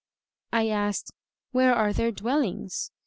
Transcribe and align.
I 0.51 0.69
asked, 0.69 1.11
"Where 1.51 1.75
are 1.75 1.93
their 1.93 2.11
dwellings?" 2.11 2.89